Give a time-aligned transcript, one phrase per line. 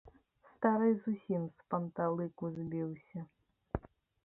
[0.53, 3.19] Стары зусім з панталыку збіўся.